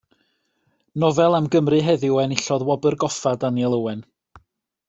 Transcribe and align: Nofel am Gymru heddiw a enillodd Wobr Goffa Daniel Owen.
Nofel 1.03 1.37
am 1.39 1.49
Gymru 1.55 1.81
heddiw 1.87 2.17
a 2.21 2.25
enillodd 2.25 2.65
Wobr 2.71 2.99
Goffa 3.05 3.35
Daniel 3.45 3.73
Owen. 3.81 4.01